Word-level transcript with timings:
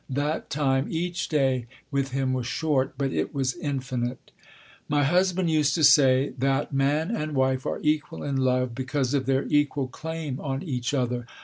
That 0.09 0.49
time, 0.49 0.87
each 0.89 1.27
day, 1.29 1.67
with 1.91 2.09
him 2.09 2.33
was 2.33 2.47
short; 2.47 2.95
but 2.97 3.13
it 3.13 3.35
was 3.35 3.53
infinite. 3.53 4.31
My 4.89 5.03
husband 5.03 5.51
used 5.51 5.75
to 5.75 5.83
say, 5.83 6.33
that 6.39 6.73
man 6.73 7.11
and 7.15 7.35
wife 7.35 7.67
are 7.67 7.79
equal 7.83 8.23
in 8.23 8.37
love 8.37 8.73
because 8.73 9.13
of 9.13 9.27
their 9.27 9.45
equal 9.47 9.85
claim 9.87 10.39
on 10.39 10.63
each 10.63 10.95
other. 10.95 11.27